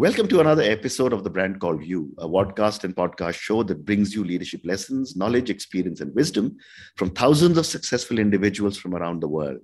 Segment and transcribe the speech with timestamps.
[0.00, 3.84] Welcome to another episode of the brand called You, a podcast and podcast show that
[3.84, 6.56] brings you leadership lessons, knowledge, experience, and wisdom
[6.96, 9.60] from thousands of successful individuals from around the world.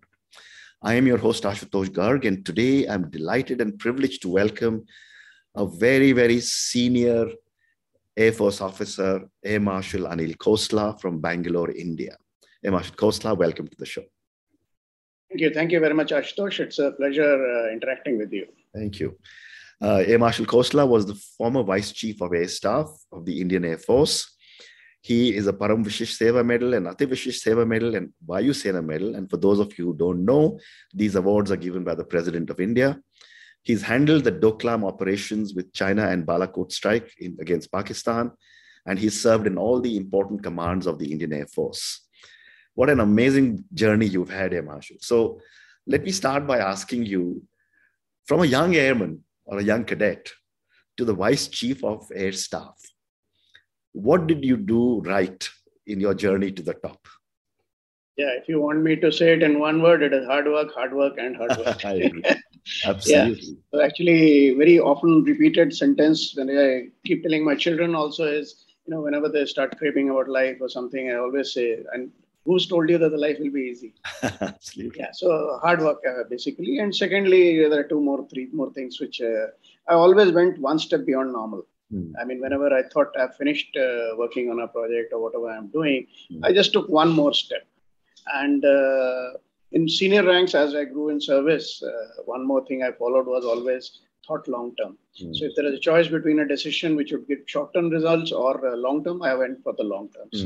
[0.82, 4.84] I am your host, Ashutosh Garg, and today I'm delighted and privileged to welcome
[5.54, 7.28] a very, very senior
[8.14, 12.14] Air Force officer, Air Marshal Anil Khosla from Bangalore, India.
[12.62, 14.04] Air Marshal Khosla, welcome to the show.
[15.30, 15.50] Thank you.
[15.54, 16.60] Thank you very much, Ashutosh.
[16.60, 18.48] It's a pleasure uh, interacting with you.
[18.74, 19.16] Thank you.
[19.82, 23.64] Uh, Air Marshal Khosla was the former Vice Chief of Air Staff of the Indian
[23.64, 24.34] Air Force.
[25.02, 28.82] He is a Param Vishisht Seva Medal and Ati Vishisht Seva Medal and Vayu Sena
[28.82, 29.14] Medal.
[29.14, 30.58] And for those of you who don't know,
[30.94, 32.98] these awards are given by the President of India.
[33.62, 38.32] He's handled the Doklam operations with China and Balakot strike in, against Pakistan.
[38.86, 42.00] And he's served in all the important commands of the Indian Air Force.
[42.74, 44.96] What an amazing journey you've had, Air Marshal.
[45.00, 45.40] So
[45.86, 47.42] let me start by asking you
[48.26, 50.30] from a young airman, or a young cadet
[50.96, 52.80] to the vice chief of air staff.
[53.92, 55.48] What did you do right
[55.86, 57.06] in your journey to the top?
[58.16, 60.72] Yeah, if you want me to say it in one word, it is hard work,
[60.74, 61.84] hard work, and hard work.
[62.84, 63.46] Absolutely.
[63.46, 63.54] Yeah.
[63.72, 68.94] So actually, very often repeated sentence when I keep telling my children also is, you
[68.94, 72.10] know, whenever they start craving about life or something, I always say, and
[72.46, 73.92] who's told you that the life will be easy?
[74.22, 75.00] Absolutely.
[75.00, 76.78] Yeah so hard work uh, basically.
[76.78, 79.46] And secondly there are two more three more things which uh,
[79.88, 81.62] i always went one step beyond normal.
[81.90, 82.06] Hmm.
[82.20, 85.68] i mean whenever i thought i've finished uh, working on a project or whatever i'm
[85.76, 86.40] doing hmm.
[86.46, 87.64] i just took one more step.
[88.40, 89.26] And uh,
[89.76, 93.44] in senior ranks as i grew in service uh, one more thing i followed was
[93.52, 93.84] always
[94.26, 94.92] thought long term.
[95.18, 95.32] Hmm.
[95.36, 98.32] so if there is a choice between a decision which would give short term results
[98.32, 100.42] or uh, long term i went for the long terms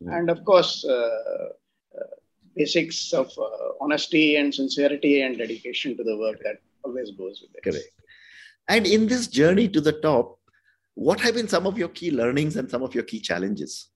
[0.00, 2.14] and of course, uh, uh,
[2.56, 7.54] basics of uh, honesty and sincerity and dedication to the work that always goes with
[7.54, 7.62] it.
[7.62, 7.88] Correct.
[8.68, 10.38] And in this journey to the top,
[10.94, 13.88] what have been some of your key learnings and some of your key challenges?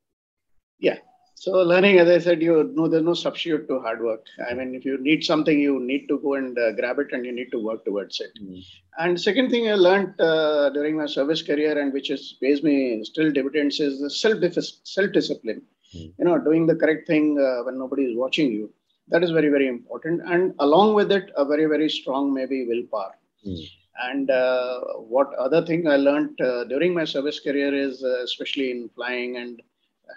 [0.78, 0.99] Yeah.
[1.37, 4.25] So learning, as I said, you know, there's no substitute to hard work.
[4.51, 7.25] I mean, if you need something, you need to go and uh, grab it, and
[7.25, 8.33] you need to work towards it.
[8.43, 8.65] Mm.
[8.99, 13.05] And second thing I learned uh, during my service career, and which is pays me
[13.05, 14.43] still dividends, is the self
[14.83, 15.62] self discipline
[15.94, 16.12] mm.
[16.19, 18.66] you know doing the correct thing uh, when nobody is watching you
[19.09, 23.15] that is very very important and along with it a very very strong maybe willpower
[23.47, 23.62] mm.
[24.09, 24.81] and uh,
[25.15, 29.37] what other thing i learned uh, during my service career is uh, especially in flying
[29.43, 29.62] and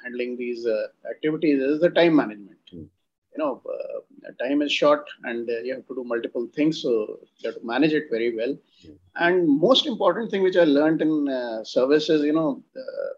[0.04, 2.88] handling these uh, activities is the time management mm.
[3.34, 6.92] You know uh, time is short and you have to do multiple things so
[7.40, 8.56] you have to manage it very well
[9.16, 12.64] and most important thing which I learned in uh, services, you know,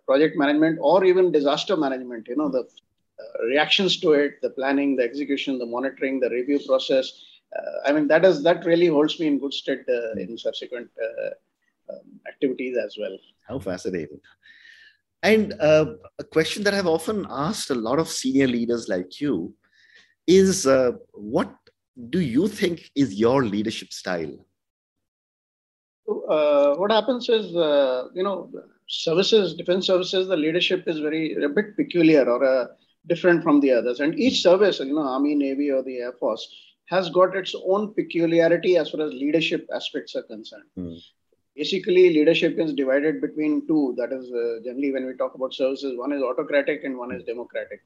[0.08, 2.68] project management or even disaster management, you know, the
[3.20, 7.12] uh, reactions to it, the planning, the execution, the monitoring, the review process.
[7.56, 10.90] Uh, I mean, that is that really holds me in good stead uh, in subsequent
[11.02, 11.30] uh,
[11.94, 13.16] um, activities as well.
[13.48, 14.20] How fascinating.
[15.22, 19.54] And uh, a question that I've often asked a lot of senior leaders like you
[20.28, 20.68] is
[21.14, 21.54] what
[22.10, 24.36] do you think is your leadership style?
[26.08, 28.50] uh, what happens is, uh, you know,
[28.88, 32.68] services, defense services, the leadership is very a bit peculiar or uh,
[33.08, 34.00] different from the others.
[34.00, 36.48] And each service, you know, Army, Navy, or the Air Force,
[36.88, 40.70] has got its own peculiarity as far as leadership aspects are concerned.
[40.78, 41.00] Mm.
[41.56, 43.94] Basically, leadership is divided between two.
[43.98, 47.24] That is, uh, generally, when we talk about services, one is autocratic and one is
[47.24, 47.82] democratic.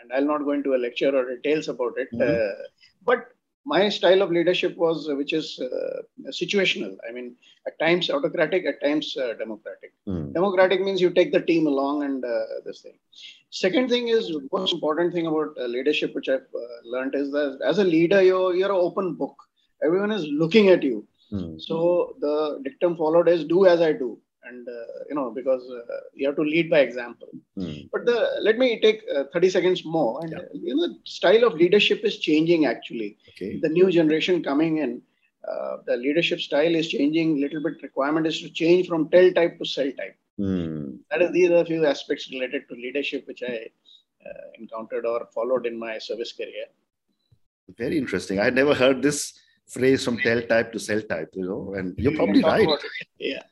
[0.00, 2.08] And I'll not go into a lecture or details about it.
[2.12, 2.62] Mm-hmm.
[3.04, 3.28] but
[3.66, 5.98] my style of leadership was uh, which is uh,
[6.40, 7.28] situational i mean
[7.68, 10.26] at times autocratic at times uh, democratic mm.
[10.38, 12.96] democratic means you take the team along and uh, this thing
[13.64, 17.58] second thing is most important thing about uh, leadership which i've uh, learned is that
[17.70, 19.36] as a leader you're, you're an open book
[19.82, 20.98] everyone is looking at you
[21.32, 21.60] mm.
[21.68, 24.10] so the dictum followed is do as i do
[24.48, 27.28] and uh, you know because uh, you have to lead by example.
[27.58, 27.88] Mm.
[27.92, 30.20] but the let me take uh, 30 seconds more.
[30.22, 30.38] And yeah.
[30.52, 33.18] you know style of leadership is changing actually.
[33.30, 33.58] Okay.
[33.60, 35.02] the new generation coming in
[35.48, 37.36] uh, the leadership style is changing.
[37.36, 40.16] A little bit requirement is to change from tell type to sell type.
[40.38, 40.98] Mm.
[41.10, 43.54] that is these are a few aspects related to leadership which i
[44.26, 46.66] uh, encountered or followed in my service career.
[47.78, 48.38] Very interesting.
[48.38, 49.32] I had never heard this
[49.66, 52.68] phrase from tell type to sell type you know and you're probably right.
[53.18, 53.42] yeah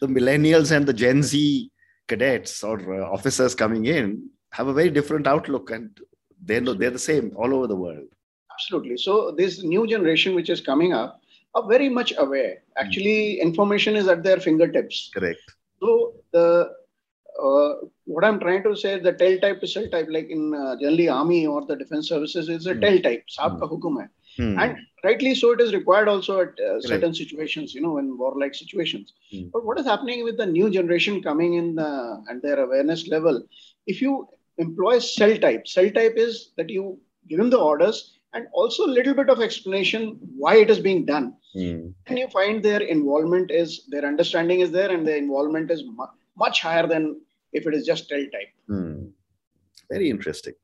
[0.00, 1.70] the millennials and the Gen Z
[2.08, 5.98] cadets or uh, officers coming in have a very different outlook and
[6.44, 8.06] they're, they're the same all over the world.
[8.52, 8.96] Absolutely.
[8.96, 11.20] So, this new generation which is coming up
[11.54, 12.62] are very much aware.
[12.76, 13.48] Actually, mm-hmm.
[13.48, 15.10] information is at their fingertips.
[15.14, 15.40] Correct.
[15.80, 16.70] So, the
[17.42, 17.74] uh,
[18.04, 20.76] what I'm trying to say is the tell type to sell type, like in uh,
[20.80, 22.80] generally army or the defense services, is a mm.
[22.80, 23.24] tell type.
[23.36, 23.60] Saab mm.
[23.60, 24.08] ka hukum hai.
[24.36, 24.58] Hmm.
[24.58, 27.16] And rightly so, it is required also at uh, certain right.
[27.16, 29.12] situations, you know, in warlike situations.
[29.30, 29.48] Hmm.
[29.52, 33.42] But what is happening with the new generation coming in uh, and their awareness level?
[33.86, 34.28] If you
[34.58, 36.98] employ sell type, sell type is that you
[37.28, 41.04] give them the orders and also a little bit of explanation why it is being
[41.04, 41.36] done.
[41.52, 41.88] Hmm.
[42.06, 46.14] And you find their involvement is, their understanding is there and their involvement is mu-
[46.36, 47.20] much higher than
[47.52, 48.52] if it is just cell type.
[48.66, 49.06] Hmm.
[49.90, 50.54] Very interesting.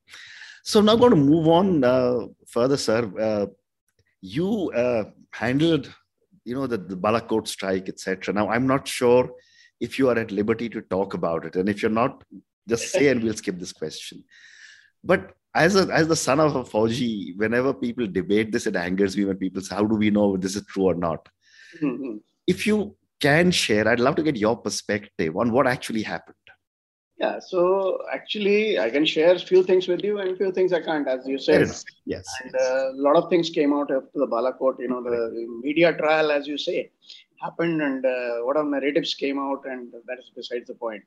[0.62, 3.11] So now I'm going to move on uh, further, sir.
[3.19, 3.46] Uh,
[4.20, 5.93] you uh, handled,
[6.44, 8.34] you know, the, the Balakot strike, etc.
[8.34, 9.31] Now I'm not sure
[9.81, 12.22] if you are at liberty to talk about it, and if you're not,
[12.69, 14.25] just say, and we'll skip this question.
[15.02, 19.17] But as a, as the son of a Fauji, whenever people debate this, it angers
[19.17, 21.28] me when people say, "How do we know this is true or not?"
[21.82, 22.17] Mm-hmm.
[22.46, 26.37] If you can share, I'd love to get your perspective on what actually happened.
[27.20, 30.72] Yeah, so actually, I can share a few things with you and a few things
[30.72, 31.69] I can't, as you said.
[32.06, 32.26] Yes.
[32.43, 35.93] And uh, a lot of things came out after the Balakot, you know, the media
[35.93, 36.90] trial, as you say,
[37.43, 41.02] happened and uh, what are narratives came out, and that is besides the point.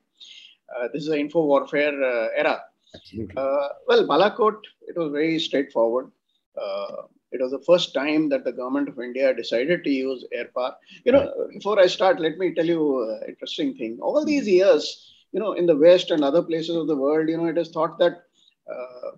[0.74, 2.62] Uh, this is an info warfare uh, era.
[2.94, 3.34] Absolutely.
[3.36, 6.12] Uh, well, Balakot, it was very straightforward.
[6.56, 10.48] Uh, it was the first time that the government of India decided to use air
[10.56, 10.76] power.
[11.04, 11.50] You know, right.
[11.54, 13.98] before I start, let me tell you an interesting thing.
[14.00, 17.36] All these years, you know, in the West and other places of the world, you
[17.36, 18.22] know, it is thought that
[18.72, 19.10] uh,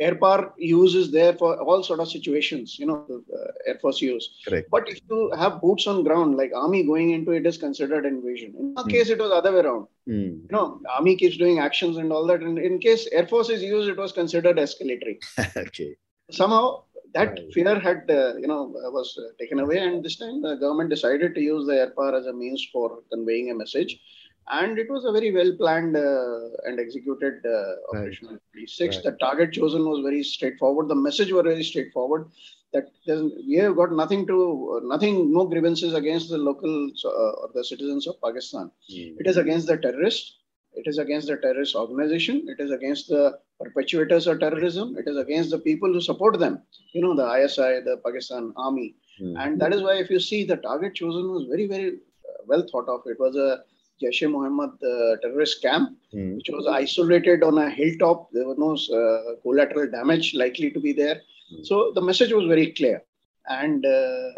[0.00, 4.00] air power use is there for all sort of situations, you know, uh, Air Force
[4.00, 4.28] use.
[4.46, 4.68] Correct.
[4.70, 8.54] But if you have boots on ground, like army going into it is considered invasion.
[8.58, 8.90] In our mm.
[8.90, 9.86] case, it was the other way around.
[10.08, 10.42] Mm.
[10.42, 12.42] You know, army keeps doing actions and all that.
[12.42, 15.18] And in case Air Force is used, it was considered escalatory.
[15.56, 15.96] okay.
[16.30, 16.82] Somehow
[17.14, 17.52] that right.
[17.54, 18.64] fear had, uh, you know,
[18.98, 19.78] was uh, taken away.
[19.78, 23.00] And this time the government decided to use the air power as a means for
[23.10, 24.00] conveying a message
[24.50, 28.68] and it was a very well planned uh, and executed uh, operation right.
[28.68, 29.04] six right.
[29.04, 30.88] the target chosen was very straightforward.
[30.88, 32.28] The message was very straightforward
[32.72, 37.64] that we have got nothing to nothing no grievances against the local uh, or the
[37.64, 38.70] citizens of pakistan.
[38.92, 39.16] Mm.
[39.20, 40.38] it is against the terrorists
[40.74, 42.46] it is against the terrorist organization.
[42.48, 44.96] It is against the perpetuators of terrorism.
[44.96, 46.62] It is against the people who support them.
[46.92, 48.94] You know the isi the pakistan army.
[49.20, 49.34] Mm.
[49.42, 51.88] and that is why if you see the target chosen was very very
[52.30, 53.00] uh, well thought of.
[53.06, 53.64] It was a
[54.02, 56.36] Jaish Mohammed uh, terrorist camp, mm.
[56.36, 58.30] which was isolated on a hilltop.
[58.32, 61.20] There was no uh, collateral damage likely to be there.
[61.52, 61.66] Mm.
[61.66, 63.02] So the message was very clear.
[63.50, 64.28] And uh,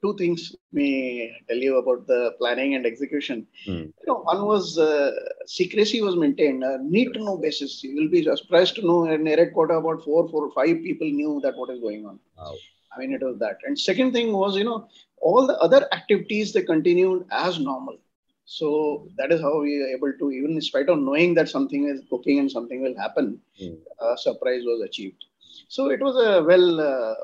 [0.00, 3.46] two things may tell you about the planning and execution.
[3.66, 3.86] Mm.
[3.86, 5.10] You know, one was uh,
[5.46, 7.82] secrecy was maintained, a need to know basis.
[7.82, 11.56] You will be surprised to know in Erequota about four, four, five people knew that
[11.56, 12.20] what is going on.
[12.38, 12.54] Wow.
[12.96, 13.58] I mean, it was that.
[13.64, 14.88] And second thing was, you know,
[15.20, 17.96] all the other activities they continued as normal.
[18.44, 21.88] So that is how we are able to, even in spite of knowing that something
[21.88, 23.78] is cooking and something will happen, mm.
[24.00, 25.24] uh, surprise was achieved.
[25.68, 27.14] So it was a well uh,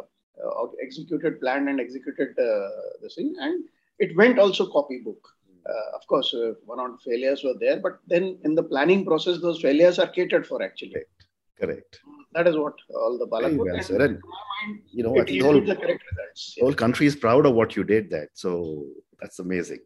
[0.43, 2.69] uh, executed plan and executed uh,
[3.03, 3.65] the thing, and
[3.99, 5.21] it went also copybook.
[5.69, 9.41] Uh, of course, uh, one or failures were there, but then in the planning process,
[9.41, 10.93] those failures are catered for actually.
[10.93, 11.27] Correct.
[11.61, 12.01] Correct.
[12.33, 14.01] That is what all the Balakot well, and, sir.
[14.03, 16.57] And, mind, you know, the whole, the correct results.
[16.59, 18.09] whole country is proud of what you did.
[18.09, 18.87] That so
[19.21, 19.81] that's amazing.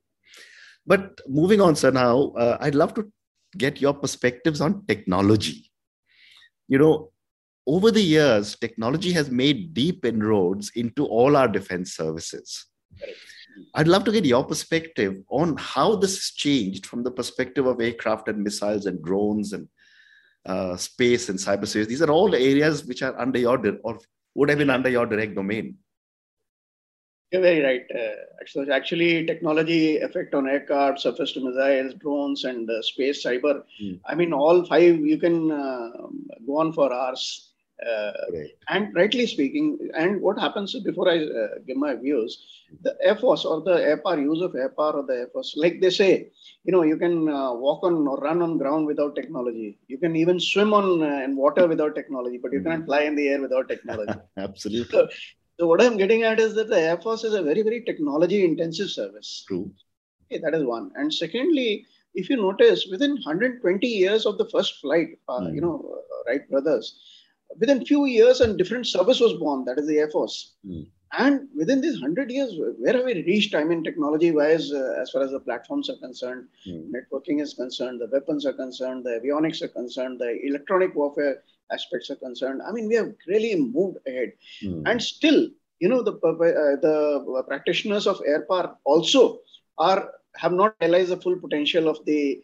[0.87, 3.11] But moving on, sir, now uh, I'd love to
[3.57, 5.71] get your perspectives on technology.
[6.69, 7.11] You know,
[7.67, 12.67] over the years, technology has made deep inroads into all our defense services.
[13.75, 17.81] I'd love to get your perspective on how this has changed from the perspective of
[17.81, 19.69] aircraft and missiles and drones and
[20.47, 21.89] uh, space and cyber cyberspace.
[21.89, 23.99] These are all areas which are under your or
[24.35, 25.79] would have been under your direct domain.
[27.31, 27.85] You're very right.
[27.93, 33.63] Uh, actually, technology effect on aircraft, surface to missiles, drones, and uh, space cyber.
[33.83, 34.01] Mm.
[34.07, 35.91] I mean, all five you can uh,
[36.47, 37.51] go on for hours.
[37.85, 38.51] Uh, right.
[38.69, 43.45] And rightly speaking, and what happens before I uh, give my views, the Air Force
[43.45, 46.31] or the air power use of air power or the Air Force, like they say,
[46.63, 49.77] you know, you can uh, walk on or run on ground without technology.
[49.89, 52.65] You can even swim on in water without technology, but you mm.
[52.65, 54.21] cannot fly in the air without technology.
[54.37, 54.99] Absolutely.
[54.99, 55.09] So,
[55.59, 58.45] so what I'm getting at is that the Air Force is a very, very technology
[58.45, 59.45] intensive service.
[59.47, 59.71] True.
[60.27, 60.91] Okay, that is one.
[60.97, 65.55] And secondly, if you notice, within 120 years of the first flight, uh, mm.
[65.55, 66.99] you know, uh, Wright brothers,
[67.59, 69.65] within few years, a different service was born.
[69.65, 70.55] That is the Air Force.
[70.67, 70.87] Mm.
[71.17, 73.55] And within these 100 years, where have we reached?
[73.55, 76.91] I mean, technology wise, uh, as far as the platforms are concerned, mm.
[76.91, 82.11] networking is concerned, the weapons are concerned, the avionics are concerned, the electronic warfare aspects
[82.11, 82.63] are concerned.
[82.67, 84.33] I mean, we have really moved ahead.
[84.63, 84.83] Mm.
[84.87, 85.49] And still,
[85.81, 89.41] you know, the, uh, the practitioners of air power also
[89.79, 92.43] are have not realized the full potential of the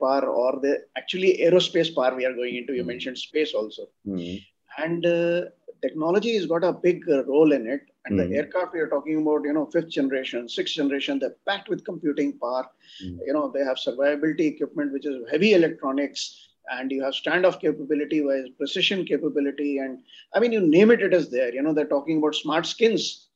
[0.00, 2.74] power or the actually aerospace power we are going into.
[2.74, 2.88] You hmm.
[2.88, 3.88] mentioned space also.
[4.06, 4.42] Mm.
[4.78, 5.42] And uh,
[5.82, 7.82] technology has got a big uh, role in it.
[8.04, 11.68] And the aircraft we are talking about, you know, fifth generation, sixth generation, they're packed
[11.68, 12.66] with computing power.
[13.04, 13.18] Mm.
[13.26, 18.20] You know, they have survivability equipment, which is heavy electronics, and you have standoff capability,
[18.22, 20.00] wise precision capability, and
[20.34, 21.52] I mean, you name it, it is there.
[21.52, 23.28] You know, they're talking about smart skins,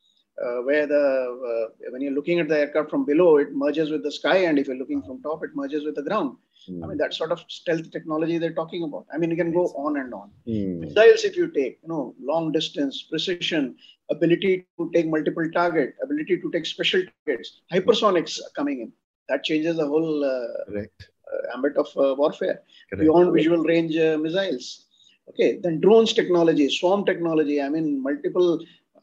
[0.42, 4.02] uh, where the uh, when you're looking at the aircraft from below, it merges with
[4.02, 6.36] the sky, and if you're looking from top, it merges with the ground.
[6.68, 9.06] I mean, that sort of stealth technology they're talking about.
[9.12, 10.30] I mean, you can go on and on.
[10.46, 10.80] Mm.
[10.80, 13.76] Missiles, if you take, you know, long distance, precision,
[14.10, 18.92] ability to take multiple target, ability to take special targets, hypersonics are coming in.
[19.28, 21.09] That changes the whole uh, Correct.
[21.32, 22.60] Uh, ambit of uh, warfare
[22.90, 23.00] Correct.
[23.02, 24.86] beyond visual range uh, missiles.
[25.30, 27.62] Okay, then drones technology, swarm technology.
[27.62, 28.58] I mean, multiple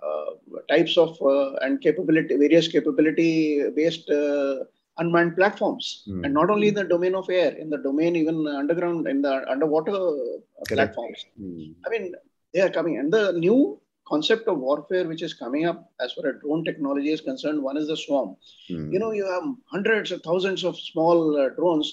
[0.08, 0.26] uh,
[0.70, 4.56] types of uh, and capability, various capability-based uh,
[4.98, 6.24] unmanned platforms, Hmm.
[6.26, 9.34] and not only in the domain of air, in the domain even underground, in the
[9.54, 9.98] underwater
[10.68, 10.70] Correct.
[10.74, 11.20] platforms.
[11.42, 11.76] Mm.
[11.86, 12.06] I mean,
[12.54, 16.26] they are coming, and the new concept of warfare which is coming up as far
[16.30, 17.62] as drone technology is concerned.
[17.62, 18.30] One is the swarm
[18.72, 18.92] Mm.
[18.94, 19.44] you know you have
[19.74, 21.88] hundreds of thousands of small uh, drones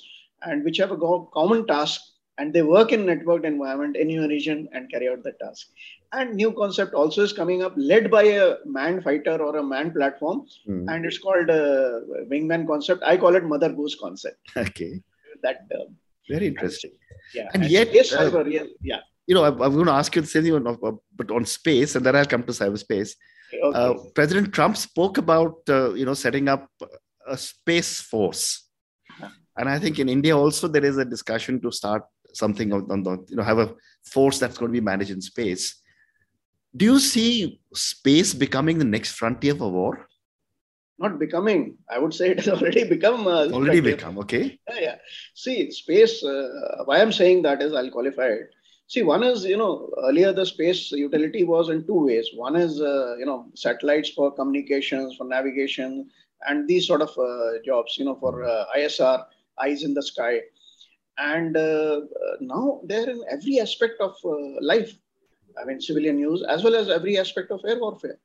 [0.47, 2.01] and which have a go- common task
[2.39, 5.69] and they work in networked environment in your region and carry out the task
[6.13, 9.95] and new concept also is coming up led by a manned fighter or a manned
[9.95, 10.85] platform Mm.
[10.93, 12.01] and it's called uh,
[12.33, 14.93] wingman concept i call it mother goose concept Okay.
[15.43, 15.85] that uh,
[16.29, 16.93] Very interesting.
[17.35, 18.45] yeah And yet, space uh,
[18.91, 21.31] yeah, You know, I, I'm going to ask you the same thing, on, uh, but
[21.31, 23.11] on space, and then I'll come to cyberspace.
[23.67, 23.79] okay.
[23.79, 26.69] Uh, President Trump spoke about uh, you know setting up
[27.27, 28.64] a space force.
[29.57, 33.03] And I think in India also there is a discussion to start something on, on
[33.03, 35.81] the you know have a force that's going to be managed in space.
[36.77, 40.09] Do you see space becoming the next frontier for war?
[40.99, 43.97] not becoming i would say it has already become uh, Already frontier.
[43.97, 44.59] become okay.
[44.71, 44.97] Yeah, yeah.
[45.35, 48.51] See, space, uh, why I'm saying that is I'll qualify it.
[48.87, 52.29] See, one is, you know, earlier the space utility was in two ways.
[52.35, 56.09] One is, uh, you know, satellites for communications, for navigation,
[56.49, 59.25] and these sort of uh, jobs, you know, for uh, ISR,
[59.63, 60.41] eyes in the sky.
[61.19, 64.93] And uh, uh, now they're in every aspect of uh, life.
[65.61, 68.19] I mean, civilian use, as well as every aspect of air warfare.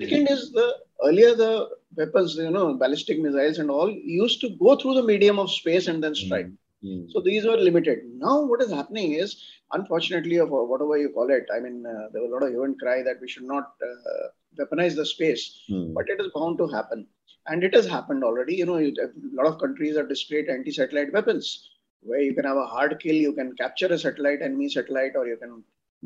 [0.00, 4.76] Second is the earlier the weapons, you know, ballistic missiles and all used to go
[4.76, 6.48] through the medium of space and then strike.
[6.84, 7.10] Mm.
[7.12, 8.00] So these were limited.
[8.18, 9.42] Now what is happening is,
[9.72, 12.64] unfortunately, of whatever you call it, I mean, uh, there was a lot of hue
[12.64, 15.94] and cry that we should not uh, weaponize the space, Mm.
[15.94, 17.06] but it is bound to happen,
[17.48, 18.54] and it has happened already.
[18.56, 18.92] You know, a
[19.32, 21.70] lot of countries have displayed anti-satellite weapons,
[22.02, 25.26] where you can have a hard kill, you can capture a satellite, enemy satellite, or
[25.26, 25.62] you can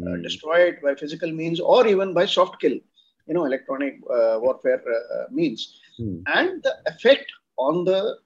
[0.06, 0.23] uh, Mm.
[0.23, 4.82] destroy it by physical means or even by soft kill, you know, electronic uh, warfare
[4.97, 5.78] uh, means.
[5.99, 6.23] Mm.
[6.26, 7.26] And the effect
[7.59, 8.16] on the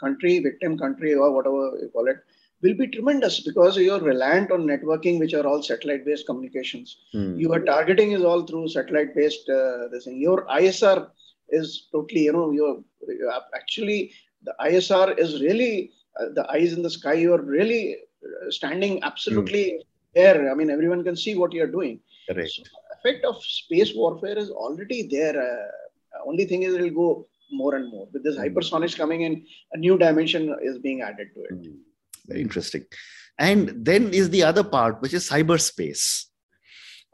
[0.00, 2.16] country, victim country, or whatever you call it,
[2.62, 6.96] will be tremendous because you're reliant on networking, which are all satellite based communications.
[7.14, 7.38] Mm.
[7.40, 10.20] Your targeting is all through satellite based uh, this thing.
[10.20, 11.08] Your ISR
[11.52, 14.12] is totally, you know, you're, you're actually,
[14.44, 17.14] the ISR is really uh, the eyes in the sky.
[17.14, 19.80] You're really uh, standing absolutely
[20.14, 20.50] there.
[20.50, 22.00] I mean, everyone can see what you're doing.
[22.28, 22.50] Correct.
[22.50, 22.62] So,
[22.98, 25.36] effect of space warfare is already there.
[25.40, 28.08] Uh, only thing is, it'll go more and more.
[28.12, 28.54] With this Mm.
[28.54, 31.62] hypersonics coming in, a new dimension is being added to it.
[31.62, 31.78] Mm.
[32.26, 32.84] Very interesting.
[33.38, 36.26] And then is the other part, which is cyberspace.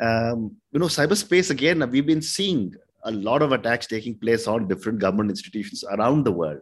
[0.01, 2.75] Um, you know, cyberspace again, we've been seeing
[3.05, 6.61] a lot of attacks taking place on different government institutions around the world.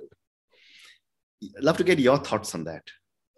[1.42, 2.82] I'd love to get your thoughts on that.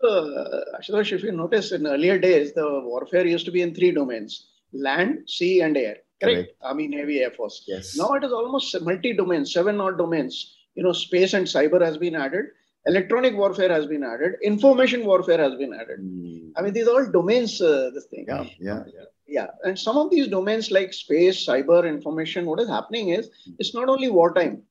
[0.02, 3.90] Uh, Ashutosh, if you notice, in earlier days, the warfare used to be in three
[3.90, 5.96] domains land, sea, and air.
[6.20, 6.36] Correct?
[6.36, 6.52] Correct.
[6.62, 7.64] Army, Navy, Air Force.
[7.66, 7.96] Yes.
[7.96, 10.56] Now it is almost multi domain, seven odd domains.
[10.74, 12.46] You know, space and cyber has been added,
[12.86, 16.00] electronic warfare has been added, information warfare has been added.
[16.00, 16.52] Mm.
[16.56, 18.26] I mean, these are all domains, uh, this thing.
[18.28, 19.04] Yeah, yeah, yeah.
[19.28, 23.74] Yeah, and some of these domains like space, cyber, information, what is happening is it's
[23.74, 24.62] not only wartime,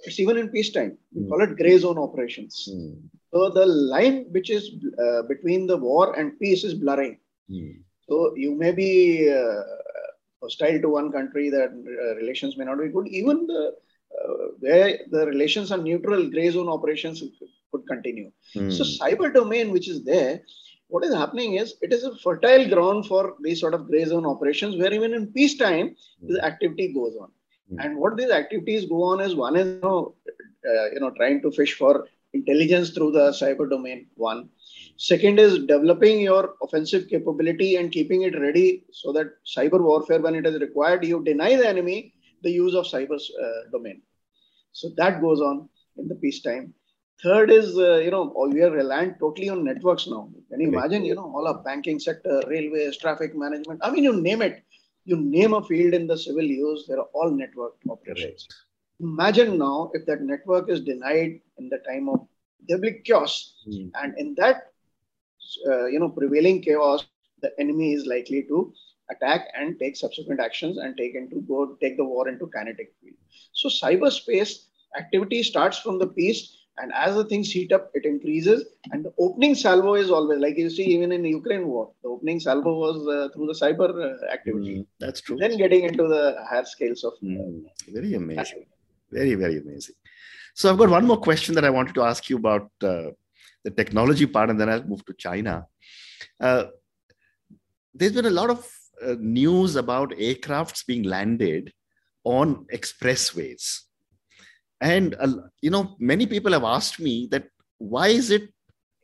[0.00, 0.96] it's even in peacetime.
[1.14, 1.28] We Mm.
[1.28, 2.68] call it gray zone operations.
[2.72, 2.94] Mm.
[3.32, 4.70] So the line which is
[5.04, 7.18] uh, between the war and peace is blurring.
[8.08, 8.90] So you may be
[9.30, 9.62] uh,
[10.42, 13.08] hostile to one country, that uh, relations may not be good.
[13.08, 13.62] Even the
[14.18, 17.22] uh, where the relations are neutral, gray zone operations
[17.70, 18.30] could continue.
[18.78, 20.40] So cyber domain, which is there,
[20.90, 24.26] what is happening is it is a fertile ground for these sort of gray zone
[24.26, 27.30] operations, where even in peacetime, the activity goes on.
[27.72, 27.84] Mm.
[27.84, 30.14] And what these activities go on is one is you know,
[30.68, 34.06] uh, you know trying to fish for intelligence through the cyber domain.
[34.14, 34.48] one
[34.96, 40.34] second is developing your offensive capability and keeping it ready so that cyber warfare, when
[40.34, 44.02] it is required, you deny the enemy the use of cyber uh, domain.
[44.72, 46.74] So that goes on in the peacetime.
[47.22, 50.30] Third is, uh, you know, we are reliant totally on networks now.
[50.50, 54.20] Can you imagine, you know, all our banking sector, railways, traffic management, I mean, you
[54.20, 54.62] name it.
[55.04, 58.46] You name a field in the civil use, there are all network operations.
[58.46, 58.54] Correct.
[59.00, 62.26] Imagine now if that network is denied in the time of
[62.68, 63.90] there'll be chaos, mm.
[63.94, 64.72] and in that
[65.66, 67.06] uh, you know prevailing chaos,
[67.40, 68.72] the enemy is likely to
[69.10, 73.16] attack and take subsequent actions and take into go take the war into kinetic field.
[73.52, 78.64] So cyberspace activity starts from the peace and as the things heat up, it increases.
[78.92, 82.08] And the opening salvo is always like you see, even in the Ukraine war, the
[82.08, 84.76] opening salvo was uh, through the cyber uh, activity.
[84.76, 85.36] Mm, that's true.
[85.36, 87.14] Then getting into the higher scales of.
[87.22, 88.64] Mm, very amazing.
[89.10, 89.96] Very, very amazing.
[90.54, 93.10] So I've got one more question that I wanted to ask you about uh,
[93.64, 95.66] the technology part, and then I'll move to China.
[96.40, 96.64] Uh,
[97.94, 98.70] there's been a lot of
[99.04, 101.72] uh, news about aircrafts being landed
[102.24, 103.80] on expressways
[104.80, 105.28] and uh,
[105.60, 108.48] you know many people have asked me that why is it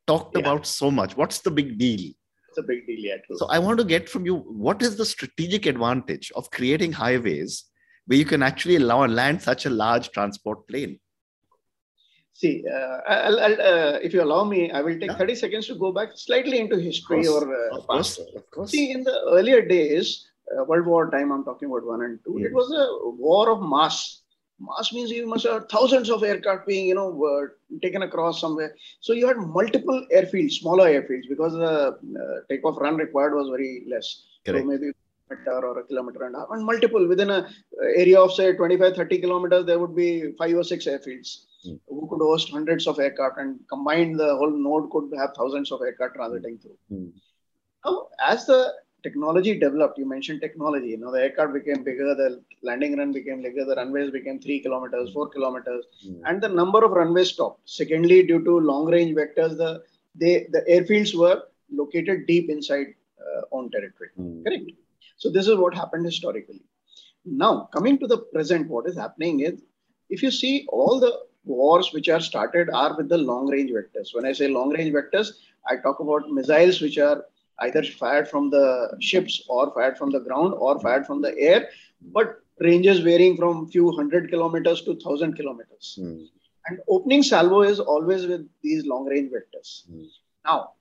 [0.07, 0.41] talked yeah.
[0.41, 1.17] about so much?
[1.17, 2.13] What's the big deal?
[2.49, 5.05] It's a big deal yeah so i want to get from you what is the
[5.05, 7.67] strategic advantage of creating highways
[8.07, 10.99] where you can actually allow land such a large transport plane?
[12.33, 15.17] See, uh, I'll, I'll, uh, if you allow me, I will take yeah.
[15.17, 18.71] 30 seconds to go back slightly into history or uh, of course, of course.
[18.71, 22.39] See, in the earlier days, uh, World War time, I'm talking about one and two,
[22.39, 24.23] it was a war of mass
[24.59, 28.75] mass means you must have thousands of aircraft being you know uh, taken across somewhere
[29.01, 33.85] so you had multiple airfields smaller airfields because the uh, takeoff run required was very
[33.89, 34.65] less Correct.
[34.65, 37.87] so maybe a meter or a kilometer and a half and multiple within a uh,
[37.97, 41.79] area of say 25 30 kilometers there would be five or six airfields mm.
[41.89, 45.83] who could host hundreds of aircraft and combined the whole node could have thousands of
[45.83, 47.13] aircraft transiting through mm.
[47.85, 48.73] now as the
[49.03, 50.89] technology developed, you mentioned technology.
[50.89, 54.61] You know, the aircraft became bigger, the landing run became bigger, the runways became three
[54.61, 56.21] kilometers, four kilometers, mm.
[56.25, 57.61] and the number of runways stopped.
[57.65, 59.83] Secondly, due to long range vectors, the
[60.15, 62.89] they the airfields were located deep inside
[63.21, 64.11] uh, own territory.
[64.19, 64.45] Mm.
[64.45, 64.71] Correct.
[65.17, 66.63] So this is what happened historically.
[67.25, 69.63] Now, coming to the present, what is happening is
[70.09, 71.13] if you see all the
[71.45, 74.15] wars which are started are with the long range vectors.
[74.15, 75.31] When I say long range vectors,
[75.69, 77.25] I talk about missiles which are
[77.61, 81.69] either fired from the ships or fired from the ground or fired from the air,
[82.13, 85.99] but ranges varying from few hundred kilometers to thousand kilometers.
[86.01, 86.27] Mm.
[86.67, 89.89] And opening salvo is always with these long range vectors.
[89.91, 90.07] Mm.
[90.45, 90.73] Now,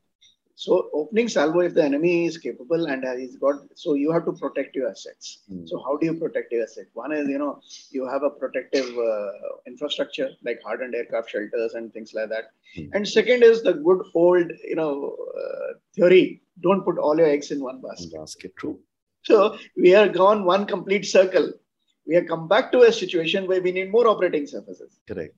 [0.55, 4.31] so opening salvo, if the enemy is capable and he's got, so you have to
[4.31, 5.43] protect your assets.
[5.51, 5.67] Mm.
[5.67, 6.89] So how do you protect your assets?
[6.93, 7.59] One is, you know,
[7.91, 9.31] you have a protective uh,
[9.67, 12.45] infrastructure like hardened aircraft shelters and things like that.
[12.77, 12.89] Mm.
[12.93, 17.51] And second is the good old, you know, uh, theory don't put all your eggs
[17.51, 18.17] in one basket.
[18.17, 18.79] Basket, true.
[19.23, 21.51] So we are gone one complete circle.
[22.07, 24.99] We have come back to a situation where we need more operating surfaces.
[25.07, 25.35] Correct.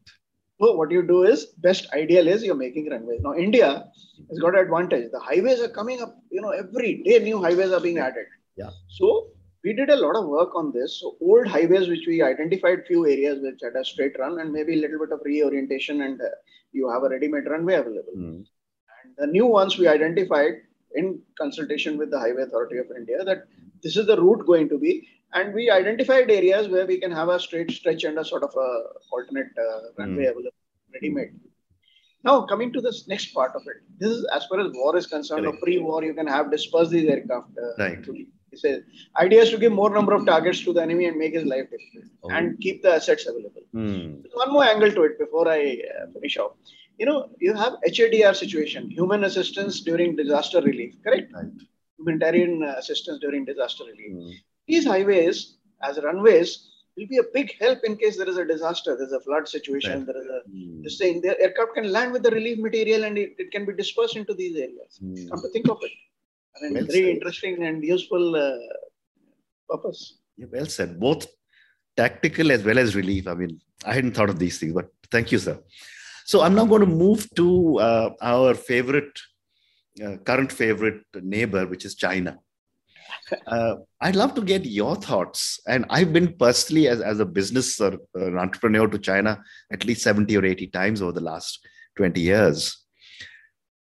[0.60, 3.22] So what you do is best ideal is you're making runways.
[3.22, 3.86] Now India
[4.30, 5.12] has got an advantage.
[5.12, 6.16] The highways are coming up.
[6.32, 8.26] You know every day new highways are being added.
[8.56, 8.72] Yeah.
[8.88, 9.28] So
[9.64, 11.00] we did a lot of work on this.
[11.00, 14.74] So old highways, which we identified few areas which had a straight run and maybe
[14.74, 16.26] a little bit of reorientation, and uh,
[16.72, 18.14] you have a ready-made runway available.
[18.18, 18.46] Mm.
[19.04, 20.54] And the new ones we identified
[20.96, 23.48] in consultation with the Highway Authority of India that
[23.84, 25.08] this is the route going to be.
[25.34, 28.54] And we identified areas where we can have a straight stretch and a sort of
[28.56, 30.32] a alternate uh, runway mm.
[30.32, 30.52] available,
[30.94, 31.32] ready-made.
[32.24, 35.06] Now, coming to this next part of it, this is as far as war is
[35.06, 37.50] concerned, or pre-war, you can have dispersed these aircraft.
[37.58, 38.04] Uh, right.
[38.04, 38.82] To, says,
[39.18, 41.70] idea is to give more number of targets to the enemy and make his life
[41.70, 42.30] difficult oh.
[42.32, 43.62] and keep the assets available.
[43.76, 44.24] Mm.
[44.34, 46.54] One more angle to it before I uh, finish off
[46.98, 51.32] you know, you have HADR situation, human assistance during disaster relief, correct?
[51.34, 51.46] Right.
[51.98, 54.12] Humanitarian assistance during disaster relief.
[54.12, 54.34] Mm.
[54.68, 58.98] These highways, as runways, will be a big help in case there is a disaster,
[58.98, 60.06] there's a flood situation, right.
[60.08, 60.84] there is a mm.
[60.84, 61.22] this thing.
[61.22, 64.34] The aircraft can land with the relief material and it, it can be dispersed into
[64.34, 65.00] these areas.
[65.04, 65.30] Mm.
[65.30, 65.92] Come to think of it.
[66.56, 67.10] I mean, well very said.
[67.10, 68.58] interesting and useful uh,
[69.70, 70.18] purpose.
[70.38, 71.00] Yeah, well said.
[71.00, 71.28] Both
[71.96, 73.28] tactical as well as relief.
[73.28, 75.60] I mean, I hadn't thought of these things, but thank you, sir.
[76.26, 79.18] So I'm now going to move to uh, our favorite,
[80.04, 82.40] uh, current favorite neighbor, which is China.
[83.48, 85.60] Uh, I'd love to get your thoughts.
[85.68, 90.04] And I've been personally, as, as a business or an entrepreneur to China at least
[90.04, 91.60] 70 or 80 times over the last
[91.98, 92.86] 20 years.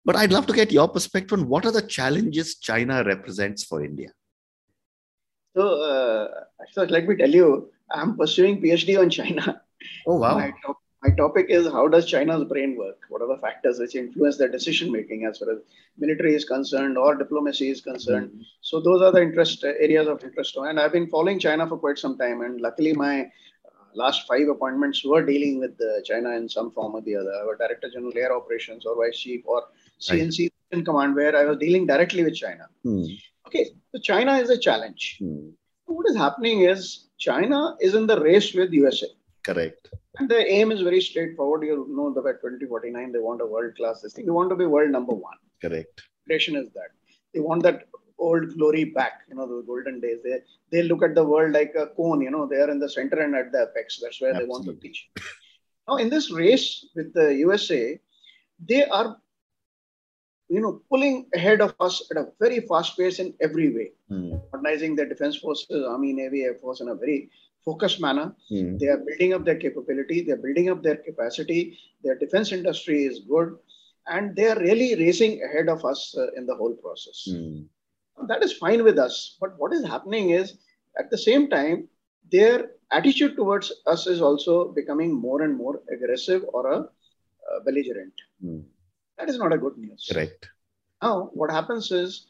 [0.05, 3.85] But I'd love to get your perspective on what are the challenges China represents for
[3.85, 4.11] India.
[5.57, 6.29] So, uh,
[6.77, 9.63] let me tell you, I'm pursuing PhD on China.
[10.07, 10.39] Oh wow!
[10.39, 10.53] My,
[11.03, 12.99] my topic is how does China's brain work?
[13.09, 15.59] What are the factors which influence their decision making as far as
[15.99, 18.31] military is concerned or diplomacy is concerned?
[18.31, 18.43] Mm-hmm.
[18.63, 20.57] So those are the interest areas of interest.
[20.57, 22.41] And I've been following China for quite some time.
[22.41, 23.27] And luckily, my uh,
[23.95, 27.33] last five appointments were dealing with uh, China in some form or the other.
[27.41, 29.65] I was Director General Air Operations or Vice Chief or
[29.99, 30.79] C-in-C right.
[30.79, 32.69] in command, where I was dealing directly with China.
[32.85, 33.19] Mm.
[33.47, 35.19] Okay, so China is a challenge.
[35.23, 35.53] Mm.
[35.87, 39.07] what is happening is China is in the race with USA.
[39.47, 39.91] Correct.
[40.19, 41.65] And the aim is very straightforward.
[41.65, 44.25] You know that by 2049 they want a world class system.
[44.27, 45.39] They want to be world number one.
[45.63, 46.03] Correct.
[46.27, 46.91] Creation is that.
[47.33, 47.85] They want that
[48.19, 50.19] old glory back, you know, the golden days.
[50.25, 50.39] They
[50.73, 53.21] they look at the world like a cone, you know, they are in the center
[53.21, 54.01] and at the apex.
[54.03, 54.47] That's where Absolutely.
[54.47, 55.09] they want to teach.
[55.89, 58.01] Now, in this race with the USA,
[58.69, 59.17] they are
[60.49, 64.41] you know, pulling ahead of us at a very fast pace in every way, mm.
[64.53, 67.31] modernizing their defense forces, army, navy, air force in a very
[67.67, 68.35] focused manner.
[68.51, 68.79] Mm.
[68.79, 71.79] They are building up their capability, they're building up their capacity.
[72.05, 73.57] Their defense industry is good,
[74.07, 77.29] and they are really racing ahead of us uh, in the whole process.
[77.31, 77.67] Mm.
[78.29, 79.37] That is fine with us.
[79.41, 80.55] But what is happening is,
[80.99, 81.89] at the same time,
[82.33, 88.13] their attitude towards us is also becoming more and more aggressive or a uh, belligerent.
[88.45, 88.63] Mm.
[89.19, 90.09] That is not a good news.
[90.11, 90.49] Correct.
[91.03, 92.27] Now, what happens is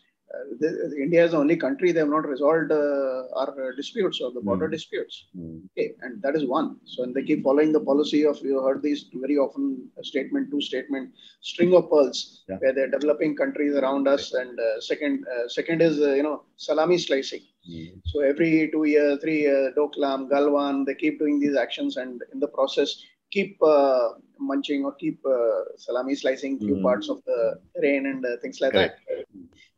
[0.58, 4.40] the, India is the only country they have not resolved uh, our disputes or the
[4.40, 4.72] border mm.
[4.72, 5.26] disputes.
[5.36, 5.62] Mm.
[5.70, 6.76] Okay, and that is one.
[6.84, 10.60] So, and they keep following the policy of you heard these very often statement, two
[10.60, 12.56] statement, string of pearls, yeah.
[12.56, 14.32] where they're developing countries around us.
[14.34, 14.46] Right.
[14.46, 17.42] And uh, second, uh, second is uh, you know salami slicing.
[17.70, 18.00] Mm.
[18.06, 22.40] So every two year, three years, Doklam, Galwan, they keep doing these actions, and in
[22.40, 26.82] the process, keep uh, munching or keep uh, salami slicing few mm.
[26.82, 29.00] parts of the rain and uh, things like Correct.
[29.08, 29.26] that.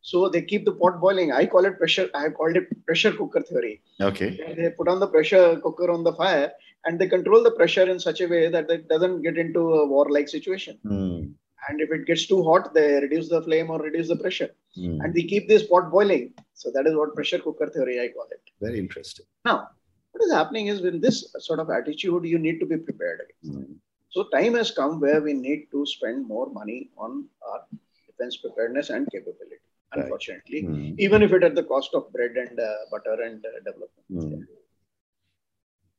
[0.09, 1.31] So they keep the pot boiling.
[1.31, 2.09] I call it pressure.
[2.15, 3.81] I have called it pressure cooker theory.
[4.01, 4.29] Okay.
[4.57, 6.51] They put on the pressure cooker on the fire
[6.85, 9.85] and they control the pressure in such a way that it doesn't get into a
[9.85, 10.79] war-like situation.
[10.83, 11.33] Mm.
[11.67, 14.49] And if it gets too hot, they reduce the flame or reduce the pressure.
[14.75, 14.97] Mm.
[15.03, 16.33] And we keep this pot boiling.
[16.55, 18.41] So that is what pressure cooker theory I call it.
[18.59, 19.27] Very interesting.
[19.45, 19.67] Now,
[20.11, 23.21] what is happening is with this sort of attitude, you need to be prepared.
[23.45, 23.75] Mm.
[24.09, 27.59] So time has come where we need to spend more money on our
[28.07, 29.57] defense preparedness and capability.
[29.95, 30.03] Right.
[30.03, 30.95] Unfortunately, mm.
[30.99, 33.89] even if it at the cost of bread and uh, butter and uh, development.
[34.11, 34.47] Mm.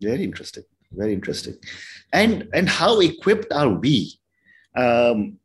[0.00, 0.62] Very interesting.
[0.92, 1.56] Very interesting.
[2.12, 4.12] And and how equipped are we?
[4.76, 5.38] Um,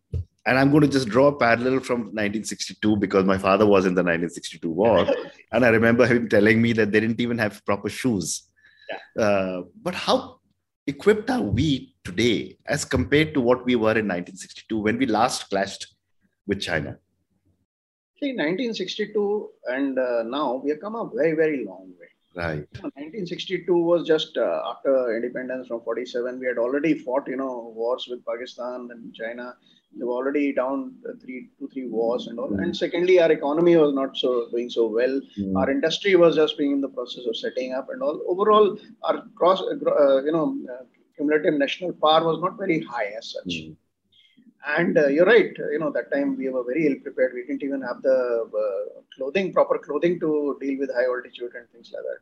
[0.47, 3.95] and I'm going to just draw a parallel from 1962 because my father was in
[3.95, 5.07] the 1962 war,
[5.51, 8.43] and I remember him telling me that they didn't even have proper shoes.
[8.89, 9.23] Yeah.
[9.23, 10.39] Uh, but how
[10.85, 15.49] equipped are we today as compared to what we were in 1962 when we last
[15.49, 15.95] clashed
[16.45, 16.99] with China?
[18.19, 22.07] See, 1962 and uh, now we have come a very, very long way.
[22.35, 22.67] Right.
[22.81, 26.39] 1962 was just uh, after independence from 47.
[26.39, 29.55] We had already fought, you know, wars with Pakistan and China.
[29.97, 32.53] They were already down three, two, three wars and all.
[32.53, 35.21] And secondly, our economy was not so doing so well.
[35.39, 35.55] Mm.
[35.55, 38.21] Our industry was just being in the process of setting up and all.
[38.27, 40.83] Overall, our cross, uh, you know, uh,
[41.15, 43.53] cumulative national power was not very high as such.
[43.53, 43.75] Mm.
[44.65, 47.33] And uh, you're right, you know, that time we were very ill prepared.
[47.33, 51.69] We didn't even have the uh, clothing, proper clothing to deal with high altitude and
[51.69, 52.19] things like that.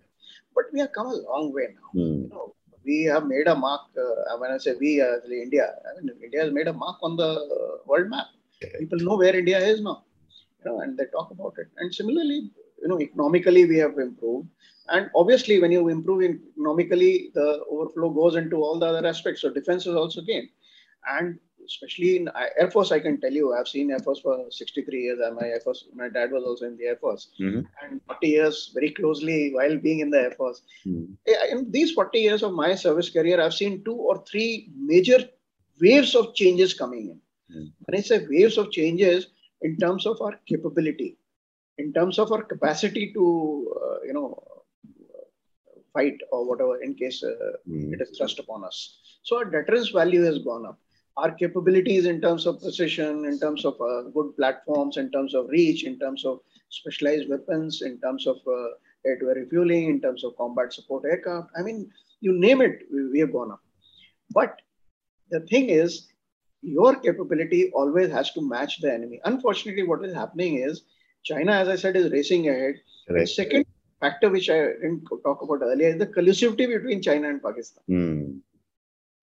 [0.54, 2.02] But we have come a long way now.
[2.02, 2.24] Mm.
[2.24, 3.82] You know, we have made a mark.
[3.98, 7.16] Uh, when I say we, uh, India, I mean, India has made a mark on
[7.16, 8.28] the uh, world map.
[8.80, 10.04] People know where India is now,
[10.64, 11.68] you know, and they talk about it.
[11.78, 12.50] And similarly,
[12.82, 14.48] you know, economically we have improved.
[14.90, 19.42] And obviously, when you improve economically, the overflow goes into all the other aspects.
[19.42, 20.50] So defense is also gained.
[21.10, 21.40] And
[21.74, 25.20] especially in Air Force, I can tell you, I've seen Air Force for 63 years.
[25.40, 27.62] My Air Force, my dad was also in the Air Force, mm-hmm.
[27.82, 30.62] and 40 years very closely while being in the Air Force.
[30.86, 31.58] Mm-hmm.
[31.58, 35.20] In these 40 years of my service career, I've seen two or three major
[35.82, 37.56] waves of changes coming in.
[37.56, 37.70] Mm-hmm.
[37.86, 39.28] When I say waves of changes,
[39.62, 41.18] in terms of our capability,
[41.78, 44.44] in terms of our capacity to, uh, you know,
[45.94, 47.30] fight or whatever in case uh,
[47.70, 47.94] mm.
[47.94, 48.98] it is thrust upon us.
[49.22, 50.80] So our deterrence value has gone up
[51.18, 55.48] our capabilities in terms of precision, in terms of uh, good platforms, in terms of
[55.50, 58.68] reach, in terms of specialized weapons, in terms of uh,
[59.06, 61.50] air-to-air refueling, in terms of combat support aircraft.
[61.58, 63.62] I mean, you name it, we, we have gone up.
[64.32, 64.62] But
[65.30, 66.08] the thing is,
[66.62, 69.20] your capability always has to match the enemy.
[69.26, 70.84] Unfortunately, what is happening is
[71.24, 72.76] China, as I said, is racing ahead.
[73.10, 73.20] Right.
[73.20, 73.66] The second
[74.00, 77.84] factor, which I didn't talk about earlier, is the collusivity between China and Pakistan.
[77.90, 78.40] Mm.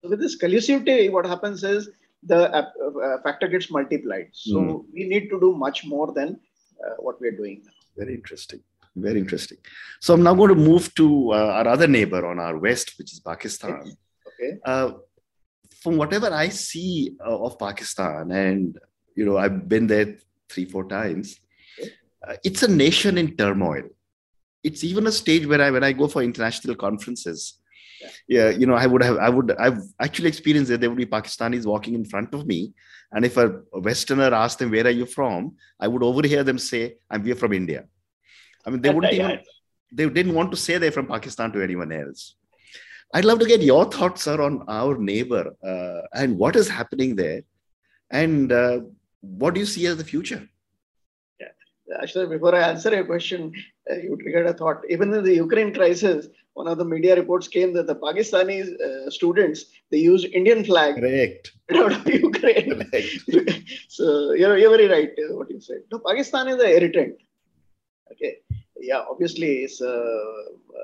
[0.01, 1.89] So with this collusivity, what happens is
[2.23, 2.69] the uh,
[3.03, 4.29] uh, factor gets multiplied.
[4.31, 4.85] So mm.
[4.93, 6.39] we need to do much more than
[6.83, 7.71] uh, what we are doing now.
[7.97, 8.61] Very interesting.
[8.95, 9.57] Very interesting.
[9.99, 13.13] So I'm now going to move to uh, our other neighbor on our west, which
[13.13, 13.95] is Pakistan.
[14.27, 14.57] Okay.
[14.65, 14.93] Uh,
[15.81, 18.77] from whatever I see uh, of Pakistan, and
[19.15, 20.17] you know, I've been there
[20.49, 21.39] three, four times.
[21.79, 21.91] Okay.
[22.43, 23.83] it's a nation in turmoil.
[24.63, 27.60] It's even a stage where I, when I go for international conferences,
[28.27, 31.05] yeah you know i would have i would i've actually experienced that there would be
[31.05, 32.73] pakistanis walking in front of me
[33.13, 36.95] and if a westerner asked them where are you from i would overhear them say
[37.09, 37.85] i'm we're from india
[38.65, 39.39] i mean they wouldn't even
[39.91, 42.35] they didn't want to say they're from Pakistan to anyone else.
[43.13, 47.15] I'd love to get your thoughts, sir, on our neighbor uh, and what is happening
[47.15, 47.41] there,
[48.09, 48.79] and uh,
[49.19, 50.47] what do you see as the future?
[52.01, 53.53] Actually, before I answer your question,
[53.89, 54.81] uh, you triggered a thought.
[54.89, 59.09] Even in the Ukraine crisis, one of the media reports came that the Pakistani uh,
[59.09, 61.51] students they use Indian flag Correct.
[61.73, 62.89] out of Ukraine.
[63.87, 65.81] so you're, you're very right uh, what you said.
[65.91, 67.15] No, Pakistan is a irritant.
[68.11, 68.37] Okay,
[68.77, 70.83] yeah, obviously it's a, a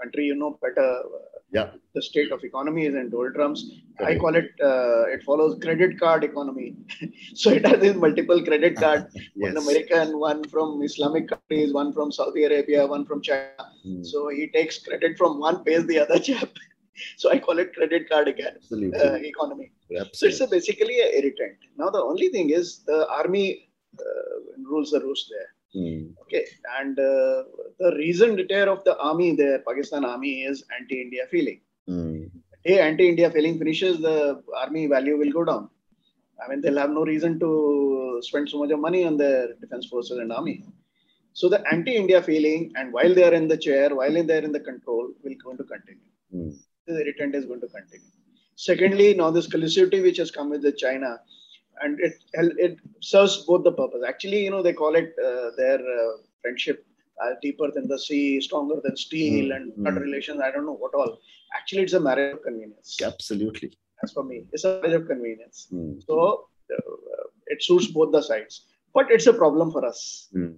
[0.00, 1.02] country you know better.
[1.52, 1.70] Yeah.
[1.94, 3.60] The state of economy is in doldrums.
[4.00, 4.50] I call it.
[4.62, 6.76] Uh, it follows credit card economy.
[7.34, 9.06] so it has these multiple credit cards.
[9.14, 9.54] yes.
[9.54, 13.70] One American, one from Islamic countries, one from Saudi Arabia, one from China.
[13.86, 16.50] Mm, So he takes credit from one, pays the other chap.
[17.16, 18.98] so I call it credit card again, absolutely.
[19.00, 19.72] uh, economy.
[19.90, 20.46] So it's absolutely.
[20.46, 21.56] a basically an irritant.
[21.78, 25.48] Now the only thing is the army uh, rules the roost there.
[25.74, 26.44] Mm, Okay,
[26.78, 27.42] and uh,
[27.78, 31.60] the reason deter of the army there, Pakistan army, is anti-India feeling.
[31.88, 32.30] mm,
[32.64, 35.68] Hey, anti-India feeling finishes, the army value will go down.
[36.44, 39.86] I mean, they'll have no reason to spend so much of money on their defense
[39.86, 40.64] forces and army.
[41.32, 44.52] So the anti-India feeling, and while they are in the chair, while they are in
[44.52, 46.10] the control, will going to continue.
[46.34, 46.54] mm,
[46.86, 48.10] The irritant is going to continue.
[48.56, 51.18] Secondly, now this collusivity which has come with the China,
[51.82, 52.14] and it
[52.66, 54.02] it serves both the purpose.
[54.06, 56.12] Actually, you know, they call it uh, their uh,
[56.42, 56.84] friendship
[57.22, 60.40] uh, deeper than the sea, stronger than steel, Mm, and blood relations.
[60.46, 61.12] I don't know what all.
[61.58, 62.96] Actually, it's a marriage of convenience.
[63.10, 63.70] absolutely.
[64.02, 65.68] As for me, it's a marriage of convenience.
[65.72, 66.44] Mm, So
[66.76, 68.54] uh, it suits both the sides,
[68.94, 70.28] but it's a problem for us.
[70.36, 70.54] mm,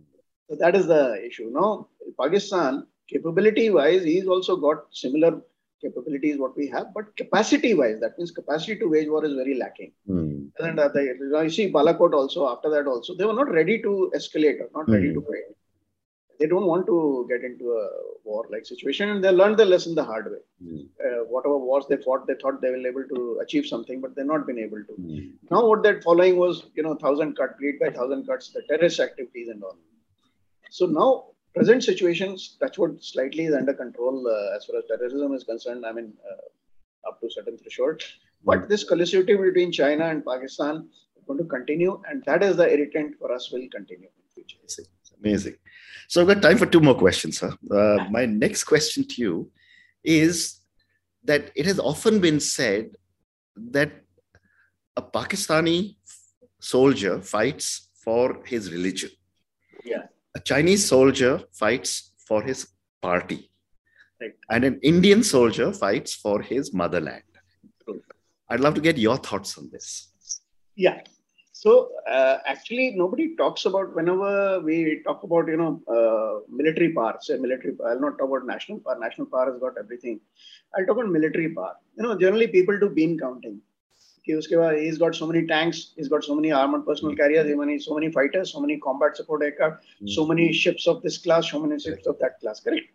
[0.48, 1.48] So that is the issue.
[1.60, 1.88] Now,
[2.20, 5.32] Pakistan, capability wise, he's also got similar
[5.82, 9.54] capabilities what we have, but capacity wise, that means capacity to wage war is very
[9.54, 9.92] lacking.
[10.08, 11.02] mm, And uh, the,
[11.44, 14.90] you see Balakot also, after that also, they were not ready to escalate or not
[14.90, 15.14] ready Hmm.
[15.14, 15.48] to fight.
[16.40, 17.88] They don't want to get into a
[18.24, 20.42] war like situation and they learned the lesson the hard way.
[20.64, 24.14] mm, Uh, whatever wars they fought, they thought they will able to achieve something, but
[24.14, 24.94] they've not been able to.
[25.00, 25.30] mm.
[25.50, 29.00] Now what they're following was, you know, thousand cut, bleed by thousand cuts, the terrorist
[29.00, 29.76] activities and all.
[30.70, 31.08] So now,
[31.58, 35.84] present situations, that's what slightly is under control uh, as far as terrorism is concerned.
[35.90, 38.02] I mean, uh, up to certain threshold.
[38.44, 42.68] But this collusivity between China and Pakistan is going to continue, and that is the
[42.74, 44.58] irritant for us will continue in the future.
[44.62, 44.86] Amazing.
[45.20, 45.56] Amazing.
[46.08, 47.52] So I've got time for two more questions, sir.
[47.70, 49.50] Uh, my next question to you
[50.04, 50.60] is
[51.24, 52.96] that it has often been said
[53.56, 53.90] that
[54.96, 55.96] a Pakistani
[56.60, 59.10] soldier fights for his religion.
[59.84, 60.04] Yeah.
[60.38, 62.68] A Chinese soldier fights for his
[63.02, 63.50] party.
[64.20, 64.34] Right.
[64.48, 67.24] And an Indian soldier fights for his motherland.
[68.48, 70.12] I'd love to get your thoughts on this.
[70.76, 71.00] Yeah.
[71.50, 77.16] So uh, actually, nobody talks about whenever we talk about you know uh, military power.
[77.20, 77.74] Say military.
[77.84, 78.96] I'll not talk about national power.
[79.06, 80.20] National power has got everything.
[80.72, 81.74] I'll talk about military power.
[81.96, 83.60] You know, generally people do bean counting.
[84.27, 87.49] कि उसके बाद he's got so many tanks, he's got so many armored personnel carriers,
[87.49, 91.17] so many so many fighters, so many combat support aircraft, so many ships of this
[91.17, 92.61] class, so many ships of that class.
[92.61, 92.87] Correct.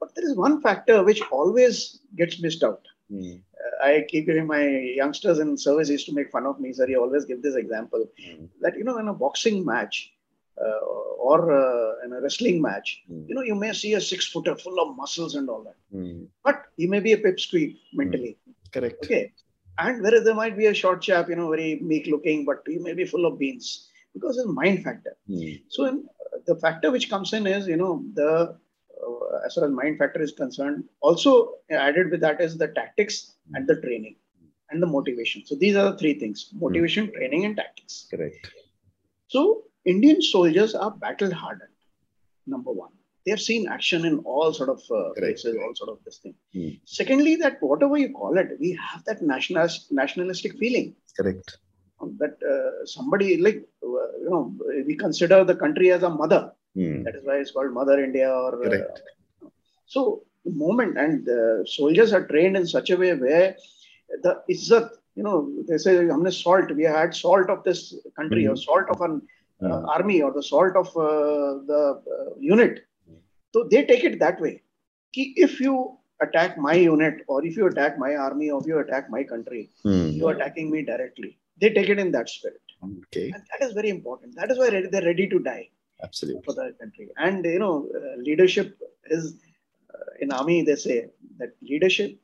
[0.00, 2.88] But there is one factor which always gets missed out.
[3.12, 3.42] Mm,
[3.82, 4.64] I keep hearing my
[5.00, 6.88] youngsters in service used to make fun of me, sir.
[6.88, 10.12] You always give this example mm, that you know in a boxing match
[10.60, 10.78] uh,
[11.30, 14.56] or uh, in a wrestling match, mm, you know you may see a six footer
[14.56, 16.26] full of muscles and all that, mm.
[16.42, 18.36] but he may be a pipsqueak mentally.
[18.72, 19.04] Correct.
[19.04, 19.32] Okay,
[19.79, 22.77] and whereas there might be a short chap, you know, very meek looking, but he
[22.79, 25.15] may be full of beans because it's mind factor.
[25.29, 26.05] Mm, So in,
[26.45, 28.55] the factor which comes in is you know the
[29.05, 30.83] uh, as far as mind factor is concerned.
[31.01, 34.15] Also added with that is the tactics and the training
[34.71, 35.45] and the motivation.
[35.45, 38.07] So these are the three things: motivation, training, and tactics.
[38.09, 38.49] correct.
[39.27, 41.71] So Indian soldiers are battle hardened.
[42.45, 42.91] Number one,
[43.26, 45.18] they have seen action in all sort of uh, Correct.
[45.20, 46.34] places, all sort of this thing.
[46.54, 46.70] Hmm.
[46.84, 51.58] Secondly, that whatever you call it, we have that national nationalistic feeling Correct.
[52.22, 54.42] that uh, somebody like uh, you know
[54.88, 56.42] we consider the country as a mother.
[56.76, 58.28] Mm, That is why it's called Mother India.
[58.30, 59.02] Or uh, Correct.
[59.86, 63.54] so the moment and the soldiers are trained in such a way where
[64.22, 65.36] the izzat, you know,
[65.68, 66.70] they say हमने salt.
[66.74, 68.64] We had salt of this country or Mhm.
[68.68, 69.22] salt of an
[69.62, 71.82] uh, mm, army or the salt of uh, the
[72.16, 72.80] uh, unit.
[73.57, 74.61] so they take it that way.
[75.13, 78.77] Ki if you attack my unit or if you attack my army or if you
[78.79, 80.13] attack my country, mm.
[80.13, 81.37] you are attacking me directly.
[81.59, 82.61] They take it in that spirit.
[82.83, 83.31] Okay.
[83.31, 84.35] And that is very important.
[84.35, 85.69] That is why they're ready to die
[86.03, 86.43] Absolutely.
[86.45, 87.09] for the country.
[87.17, 89.33] And, you know, uh, leadership is,
[89.93, 91.07] uh, in army, they say
[91.39, 92.15] that leadership,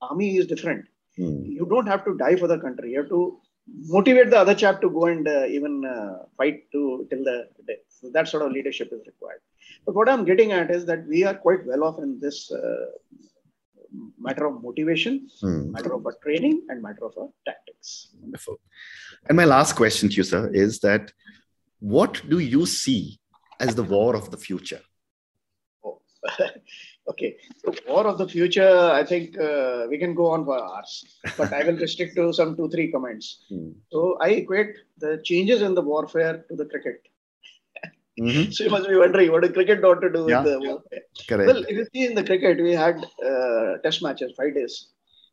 [0.00, 0.86] army is different.
[1.18, 2.92] Mm, You don't have to die for the country.
[2.92, 3.38] You have to
[3.86, 7.84] motivate the other chap to go and uh, even uh, fight to till the death.
[7.88, 9.40] So that sort of leadership is required.
[9.84, 12.86] But what I'm getting at is that we are quite well off in this uh,
[14.18, 15.72] matter of motivation, hmm.
[15.72, 18.08] matter of a training, and matter of a tactics.
[18.20, 18.60] Wonderful.
[19.28, 21.12] And my last question to you, sir, is that
[21.80, 23.18] what do you see
[23.60, 24.80] as the war of the future?
[25.84, 26.00] Oh.
[27.08, 31.04] okay, so war of the future, I think uh, we can go on for hours,
[31.36, 33.44] but I will restrict to some two, three comments.
[33.48, 33.70] Hmm.
[33.90, 37.02] So I equate the changes in the warfare to the cricket.
[38.20, 38.50] Mm-hmm.
[38.56, 40.42] So you must be wondering what a cricket ought to do yeah.
[40.42, 41.02] with the warfare.
[41.28, 41.46] Correct.
[41.46, 44.88] Well, if you see in the cricket, we had uh, test matches, five days.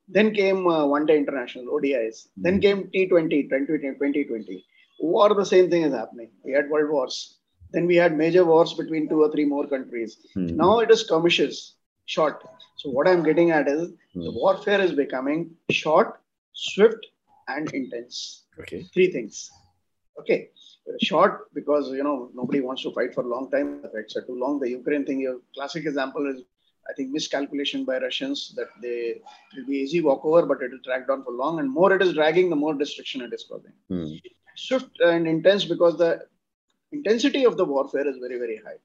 [0.07, 2.27] Then came uh, one day international, ODIs.
[2.27, 2.41] Mm-hmm.
[2.43, 4.65] Then came T20, 2020.
[4.99, 6.29] War, the same thing is happening.
[6.43, 7.39] We had world wars.
[7.75, 10.17] Then we had major wars between two or three more countries.
[10.35, 10.57] Mm-hmm.
[10.63, 12.43] Now it is skirmishes, short.
[12.77, 14.35] So what I'm getting at is the hmm.
[14.41, 16.19] warfare is becoming short,
[16.53, 17.05] swift,
[17.47, 18.43] and intense.
[18.59, 18.81] Okay.
[18.93, 19.51] Three things.
[20.19, 20.49] Okay
[21.01, 23.81] short because you know nobody wants to fight for a long time.
[23.81, 24.59] The fights are too long.
[24.59, 26.43] The Ukraine thing, your classic example is
[26.89, 29.21] I think miscalculation by Russians that they
[29.55, 31.59] will be easy walkover, but it will drag down for long.
[31.59, 33.73] And more it is dragging, the more destruction it is causing.
[33.89, 34.13] Hmm.
[34.55, 36.27] Swift and intense because the
[36.91, 38.79] intensity of the warfare is very very high.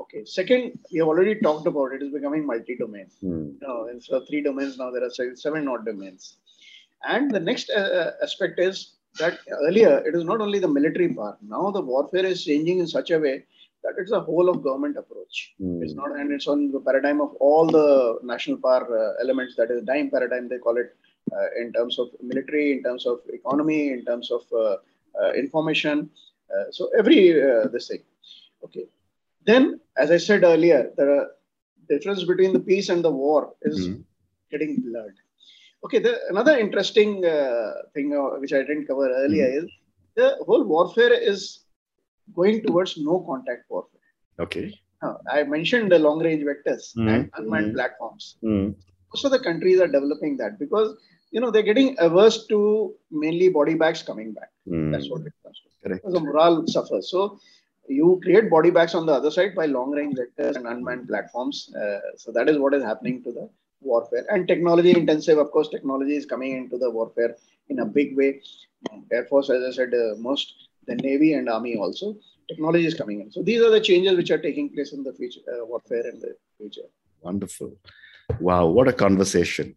[0.00, 0.24] Okay.
[0.24, 3.06] Second, we have already talked about it is becoming multi-domain.
[3.20, 6.36] You know, instead of three domains now there are seven odd domains.
[7.04, 11.38] And the next uh, aspect is that earlier it is not only the military part.
[11.42, 13.44] Now the warfare is changing in such a way
[13.82, 15.54] that it's a whole of government approach.
[15.60, 15.82] Mm.
[15.82, 19.56] It's not, and it's on the paradigm of all the national power uh, elements.
[19.56, 20.96] That is DIME paradigm they call it
[21.32, 24.76] uh, in terms of military, in terms of economy, in terms of uh,
[25.20, 26.10] uh information.
[26.54, 28.02] Uh, so every uh, this thing.
[28.64, 28.86] Okay.
[29.44, 31.30] Then, as I said earlier, the
[31.88, 34.04] difference between the peace and the war is mm.
[34.50, 35.16] getting blurred.
[35.84, 39.66] Okay, the, another interesting uh, thing uh, which I didn't cover earlier mm-hmm.
[39.66, 39.72] is
[40.14, 41.64] the whole warfare is
[42.34, 44.00] going towards no contact warfare.
[44.38, 44.72] Okay.
[45.02, 47.08] Uh, I mentioned the long range vectors mm-hmm.
[47.08, 47.76] and unmanned mm-hmm.
[47.76, 48.36] platforms.
[48.44, 48.78] Mm-hmm.
[49.12, 50.96] Most of the countries are developing that because
[51.32, 54.50] you know they're getting averse to mainly body bags coming back.
[54.68, 54.92] Mm.
[54.92, 55.71] That's what it comes to.
[55.82, 56.04] Correct.
[56.04, 57.10] The morale suffers.
[57.10, 57.38] So
[57.88, 61.72] you create body bags on the other side by long range vectors and unmanned platforms.
[61.74, 63.48] Uh, so that is what is happening to the
[63.82, 67.36] warfare and technology intensive of course technology is coming into the warfare
[67.68, 68.40] in a big way
[69.12, 72.14] air force as i said uh, most the navy and army also
[72.48, 75.12] technology is coming in so these are the changes which are taking place in the
[75.12, 76.88] future uh, warfare in the future
[77.20, 77.72] wonderful
[78.40, 79.74] wow what a conversation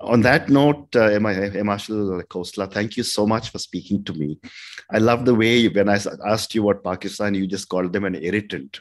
[0.00, 4.38] on that note, uh, Air, Marshal Khosla, thank you so much for speaking to me.
[4.92, 8.14] I love the way when I asked you about Pakistan, you just called them an
[8.14, 8.80] irritant.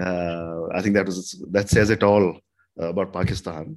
[0.00, 2.40] Uh, I think that was that says it all
[2.80, 3.76] uh, about Pakistan.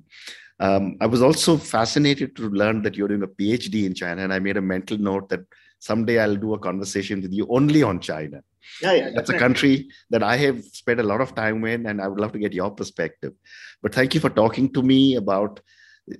[0.59, 4.33] Um, I was also fascinated to learn that you're doing a PhD in China, and
[4.33, 5.41] I made a mental note that
[5.79, 8.41] someday I'll do a conversation with you only on China.
[8.81, 12.01] Yeah, yeah, that's a country that I have spent a lot of time in, and
[12.01, 13.33] I would love to get your perspective.
[13.83, 15.59] But thank you for talking to me about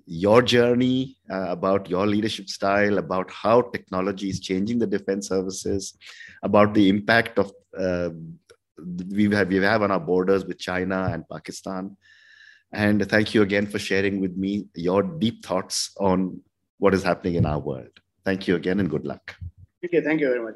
[0.06, 5.98] your journey, uh, about your leadership style, about how technology is changing the defense services,
[6.44, 8.10] about the impact of uh,
[9.10, 11.96] we have we have on our borders with China and Pakistan.
[12.72, 16.42] And thank you again for sharing with me your deep thoughts on
[16.80, 18.00] what is happening in our world.
[18.26, 19.36] Thank you again and good luck.
[19.84, 20.56] Okay, thank you very much.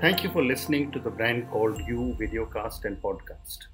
[0.00, 3.73] Thank you for listening to the brand called You Videocast and Podcast, a